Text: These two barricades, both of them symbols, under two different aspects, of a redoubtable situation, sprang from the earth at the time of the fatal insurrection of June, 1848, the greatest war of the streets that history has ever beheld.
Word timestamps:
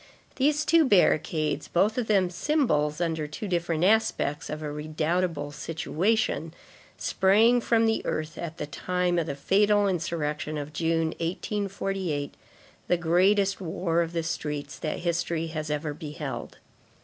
These 0.37 0.65
two 0.65 0.83
barricades, 0.83 1.67
both 1.67 1.95
of 1.95 2.07
them 2.07 2.31
symbols, 2.31 2.99
under 2.99 3.27
two 3.27 3.47
different 3.47 3.83
aspects, 3.83 4.49
of 4.49 4.63
a 4.63 4.71
redoubtable 4.71 5.51
situation, 5.51 6.55
sprang 6.97 7.61
from 7.61 7.85
the 7.85 8.03
earth 8.03 8.35
at 8.35 8.57
the 8.57 8.65
time 8.65 9.19
of 9.19 9.27
the 9.27 9.35
fatal 9.35 9.87
insurrection 9.87 10.57
of 10.57 10.73
June, 10.73 11.09
1848, 11.19 12.33
the 12.87 12.97
greatest 12.97 13.61
war 13.61 14.01
of 14.01 14.13
the 14.13 14.23
streets 14.23 14.79
that 14.79 15.01
history 15.01 15.45
has 15.53 15.69
ever 15.69 15.93
beheld. 15.93 16.57